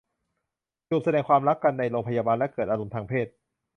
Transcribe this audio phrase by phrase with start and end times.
[0.89, 3.27] จูบแสดงความรักกันในโรงพยาบาลและเกิดอารมณ์ทางเพศ